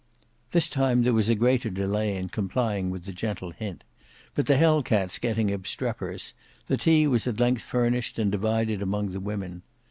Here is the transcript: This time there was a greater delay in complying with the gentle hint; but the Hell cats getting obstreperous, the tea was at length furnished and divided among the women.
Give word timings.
This 0.51 0.67
time 0.67 1.03
there 1.03 1.13
was 1.13 1.29
a 1.29 1.35
greater 1.35 1.69
delay 1.69 2.15
in 2.17 2.29
complying 2.29 2.89
with 2.89 3.05
the 3.05 3.11
gentle 3.13 3.51
hint; 3.51 3.83
but 4.33 4.47
the 4.47 4.57
Hell 4.57 4.81
cats 4.81 5.19
getting 5.19 5.51
obstreperous, 5.51 6.33
the 6.65 6.75
tea 6.75 7.05
was 7.05 7.27
at 7.27 7.39
length 7.39 7.61
furnished 7.61 8.17
and 8.17 8.31
divided 8.31 8.81
among 8.81 9.09
the 9.11 9.19
women. 9.19 9.61